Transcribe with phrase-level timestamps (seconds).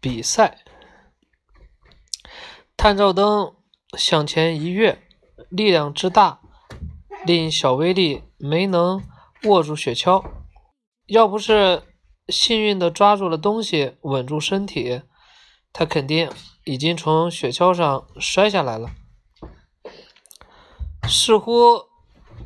[0.00, 0.58] 比赛。
[2.76, 3.54] 探照灯
[3.98, 5.02] 向前一跃，
[5.50, 6.40] 力量之大，
[7.26, 9.02] 令小威力没能
[9.44, 10.24] 握住雪橇。
[11.06, 11.82] 要不是
[12.28, 15.02] 幸运的抓住了东西，稳住身体，
[15.72, 16.30] 他肯定
[16.64, 18.88] 已经从雪橇上摔下来了。
[21.08, 21.86] 似乎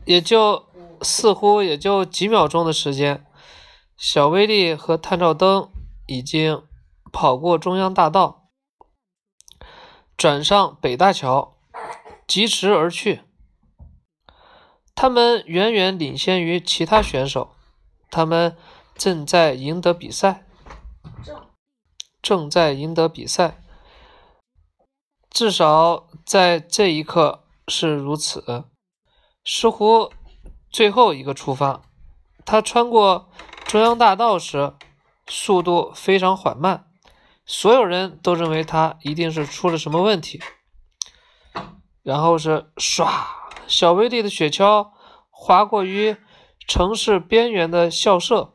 [0.06, 0.64] 也就
[1.02, 3.24] 似乎也就几秒钟的时间，
[3.96, 5.70] 小威力和探照灯
[6.06, 6.62] 已经
[7.14, 8.50] 跑过中央大道。
[10.16, 11.56] 转上北大桥，
[12.26, 13.22] 疾驰而去。
[14.96, 17.54] 他们远远领先于其他选手，
[18.10, 18.56] 他们
[18.96, 20.44] 正在赢得比赛，
[22.20, 23.62] 正在赢得比赛。
[25.30, 28.64] 至少在这一刻是如此。
[29.44, 30.10] 石斛
[30.70, 31.82] 最后一个出发，
[32.44, 33.30] 他穿过
[33.66, 34.74] 中央大道时，
[35.28, 36.90] 速度非常缓慢。
[37.46, 40.40] 所有人都认为他一定是出了什么问题，
[42.02, 43.06] 然后是唰，
[43.66, 44.90] 小威力的雪橇
[45.30, 46.16] 划过于
[46.66, 48.54] 城市边缘的校舍，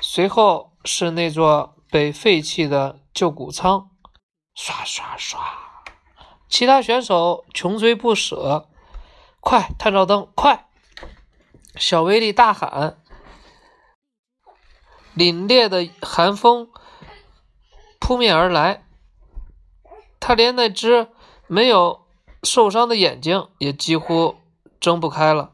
[0.00, 3.90] 随后是那座被废弃的旧谷仓，
[4.56, 5.38] 唰唰唰，
[6.48, 8.68] 其他选手穷追不舍，
[9.40, 10.68] 快，探照灯，快！
[11.74, 13.02] 小威力大喊，
[15.16, 16.70] 凛冽的寒风。
[17.98, 18.84] 扑面而来，
[20.18, 21.08] 他连那只
[21.46, 22.06] 没有
[22.42, 24.36] 受伤的眼睛也几乎
[24.80, 25.52] 睁不开了。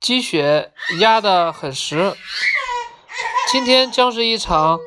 [0.00, 2.16] 积雪压得很实，
[3.50, 4.78] 今天将是一场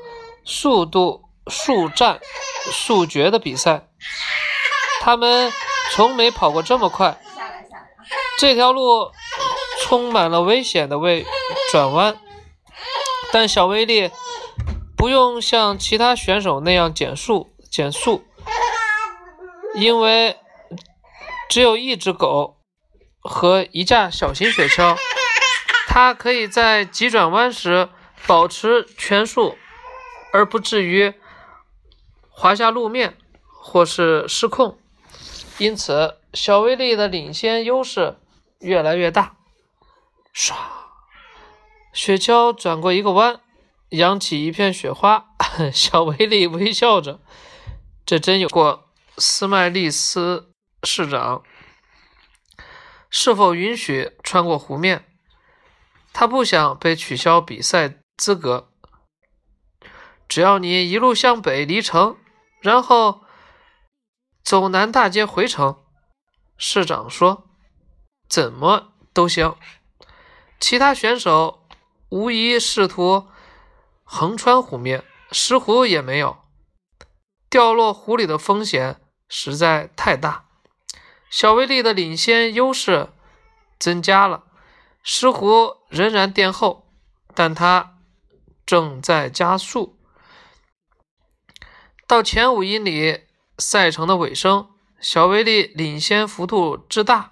[0.45, 2.19] 速度速战
[2.71, 3.87] 速决的比赛。
[5.01, 5.51] 他们
[5.91, 7.19] 从没跑过这么快，
[8.39, 9.11] 这条路
[9.81, 11.25] 充满了危险的位
[11.71, 12.17] 转弯，
[13.31, 14.11] 但小威力。
[15.01, 18.23] 不用像其他选手那样减速减速，
[19.73, 20.37] 因为
[21.49, 22.59] 只有一只狗
[23.19, 24.95] 和一架小型雪橇，
[25.87, 27.89] 它可以在急转弯时
[28.27, 29.57] 保持全速，
[30.33, 31.15] 而不至于
[32.29, 33.17] 滑下路面
[33.47, 34.77] 或是失控。
[35.57, 38.19] 因此，小威力的领先优势
[38.59, 39.33] 越来越大。
[40.31, 40.53] 唰，
[41.91, 43.41] 雪橇转过一个弯。
[43.91, 45.35] 扬起一片雪花，
[45.73, 47.19] 小威利微笑着。
[48.05, 50.53] 这真有过斯麦利斯
[50.83, 51.43] 市长
[53.09, 55.05] 是否允许穿过湖面？
[56.13, 58.69] 他不想被取消比赛资格。
[60.27, 62.17] 只要你一路向北离城，
[62.61, 63.25] 然后
[64.41, 65.83] 走南大街回城，
[66.57, 67.49] 市长说，
[68.29, 69.55] 怎么都行。
[70.61, 71.67] 其他选手
[72.07, 73.27] 无疑试图。
[74.13, 76.37] 横穿湖面，石斛也没有
[77.49, 78.99] 掉落湖里的风险
[79.29, 80.49] 实在太大。
[81.29, 83.07] 小威力的领先优势
[83.79, 84.43] 增加了，
[85.01, 86.91] 石斛仍然垫后，
[87.33, 87.99] 但他
[88.65, 89.97] 正在加速。
[92.05, 93.21] 到前五英里
[93.57, 94.67] 赛程的尾声，
[94.99, 97.31] 小威力领先幅度之大，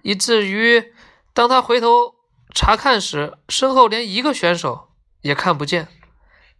[0.00, 0.94] 以至于
[1.34, 2.14] 当他回头
[2.54, 4.88] 查看时，身后连一个选手
[5.20, 5.86] 也看不见。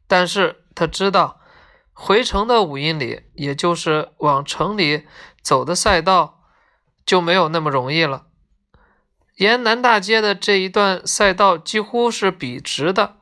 [0.07, 1.41] 但是他知道，
[1.93, 5.07] 回程的五英里，也就是往城里
[5.43, 6.43] 走的赛道，
[7.07, 8.27] 就没有那么容易了。
[9.37, 13.17] 沿南大街的这一段赛道几乎是笔直的，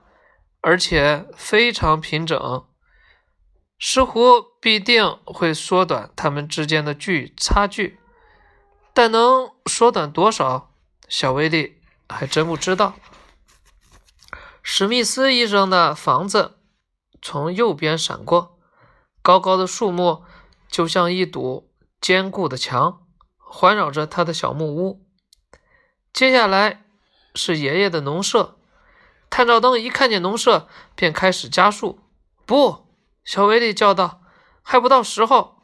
[0.61, 2.67] 而且非常平整。
[3.79, 7.99] 石斛必定会缩短他们之间的距差距，
[8.93, 10.73] 但能缩短多少，
[11.09, 12.95] 小威力还真不知道。
[14.63, 16.59] 史密斯医生的房子。
[17.23, 18.59] 从右边闪过，
[19.23, 20.25] 高高的树木
[20.69, 23.07] 就像一堵坚固的墙，
[23.39, 25.07] 环绕着他的小木屋。
[26.13, 26.85] 接下来
[27.35, 28.59] 是爷爷的农舍，
[29.31, 32.01] 探照灯一看见农舍，便开始加速。
[32.45, 32.89] 不，
[33.25, 34.21] 小威力叫道
[34.61, 35.63] ：“还不到时候。”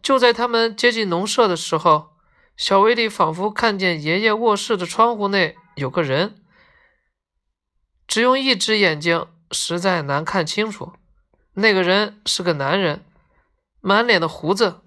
[0.00, 2.16] 就在他们接近农舍的时候，
[2.56, 6.44] 小威力仿佛看见爷爷卧室的窗户内有个人，
[8.06, 9.26] 只用一只眼睛。
[9.56, 10.92] 实在难看清楚，
[11.54, 13.02] 那个人是个男人，
[13.80, 14.82] 满脸的胡子，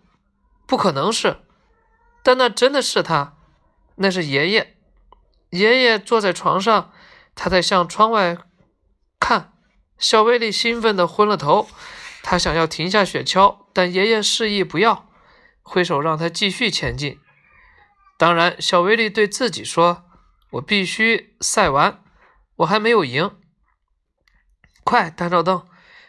[0.68, 1.38] 不可能是，
[2.24, 3.34] 但那真的是他，
[3.96, 4.78] 那是爷爷。
[5.50, 6.94] 爷爷坐在床上，
[7.34, 8.38] 他在向窗外
[9.20, 9.54] 看。
[9.98, 11.68] 小威力兴奋的昏了头，
[12.22, 15.10] 他想要停下雪橇，但爷爷示意不要，
[15.64, 17.20] 挥手让他继续前进。
[18.18, 20.06] 当然，小威力对自己说
[20.52, 22.04] ：“我必须赛完，
[22.58, 23.36] 我还没有赢。”
[24.90, 25.68] 快，探照灯！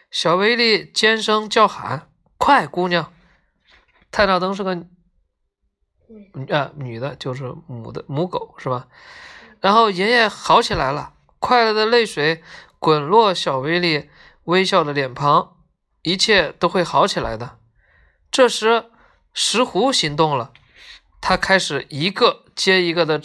[0.09, 3.13] 小威力尖声叫喊：“快，姑娘！”
[4.09, 4.75] 探照灯是个
[6.49, 8.87] 啊女的，就是母的母狗是吧？
[9.59, 12.41] 然后爷爷好起来了，快乐的泪水
[12.79, 14.09] 滚落小威力
[14.45, 15.57] 微笑的脸庞，
[16.01, 17.59] 一切都会好起来的。
[18.31, 18.89] 这时，
[19.31, 20.51] 石斛行动了，
[21.21, 23.21] 他开始一个接一个的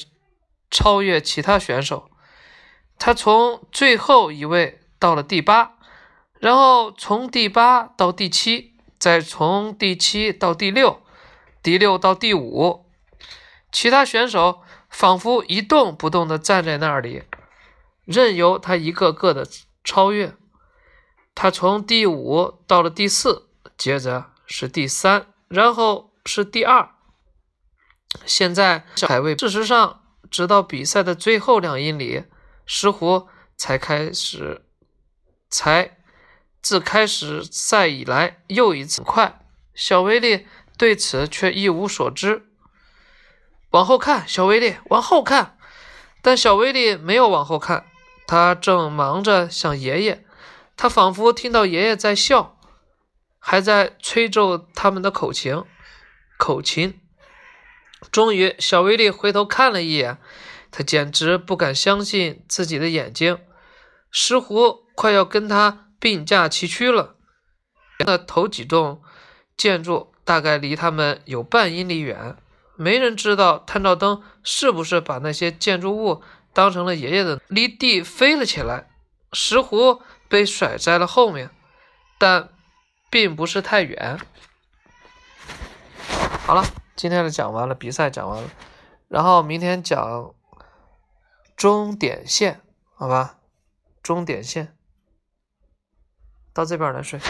[0.70, 2.10] 超越其他选手。
[2.98, 5.76] 他从最后一位到了第八，
[6.40, 11.02] 然后从第八到第七，再从第七到第六，
[11.62, 12.86] 第六到第五。
[13.70, 17.24] 其他选手仿佛一动不动地站在那里，
[18.04, 19.46] 任由他一个个的
[19.84, 20.34] 超越。
[21.34, 26.88] 他从第五到了第四，接着是第三，然后是第二。
[28.24, 30.00] 现在排位，事实上，
[30.30, 32.24] 直到比赛的最后两英里。
[32.68, 34.65] 石湖才开始，
[35.48, 35.96] 才
[36.60, 39.40] 自开始赛以来又一次快。
[39.74, 40.46] 小威力
[40.78, 42.46] 对此却一无所知。
[43.70, 45.58] 往后看，小威力往后看，
[46.22, 47.86] 但小威力没有往后看，
[48.26, 50.24] 他正忙着想爷爷。
[50.76, 52.58] 他仿佛听到爷爷在笑，
[53.38, 55.62] 还在吹奏他们的口琴。
[56.38, 57.00] 口琴。
[58.12, 60.18] 终于，小威力回头看了一眼。
[60.70, 63.38] 他简直不敢相信自己的眼睛，
[64.10, 67.14] 石斛快要跟他并驾齐驱了。
[68.00, 69.00] 那头几栋
[69.56, 72.36] 建筑大概离他们有半英里远，
[72.74, 76.22] 没人知道探照灯是不是把那些建筑物
[76.52, 78.90] 当成了爷爷的，离地飞了起来。
[79.32, 81.50] 石斛被甩在了后面，
[82.18, 82.48] 但
[83.08, 84.18] 并不是太远。
[86.44, 86.64] 好了，
[86.96, 88.50] 今天的讲完了，比赛讲完了，
[89.06, 90.32] 然后明天讲。
[91.56, 92.60] 终点线，
[92.94, 93.38] 好吧，
[94.02, 94.76] 终点线，
[96.56, 97.20] 到这边来睡，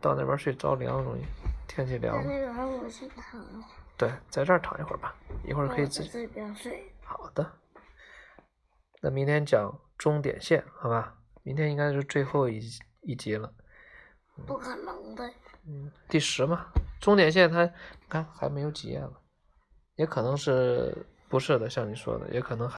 [0.00, 1.24] 到那边睡着凉容易，
[1.66, 2.16] 天气凉。
[2.24, 3.64] 那边我先躺一会儿。
[3.96, 5.12] 对，在这儿躺一会儿吧，
[5.44, 6.08] 一会儿可以自己。
[6.10, 6.88] 这边睡。
[7.02, 7.44] 好的，
[9.02, 12.60] 那明天讲终点线，好吧，明天应该是最后一
[13.00, 13.52] 一集了。
[14.46, 15.28] 不可能的。
[15.66, 16.66] 嗯，第十嘛，
[17.00, 17.68] 终点线它，
[18.08, 19.20] 看还没有几页了，
[19.96, 22.70] 也可能是不是的，像你说的，也可能。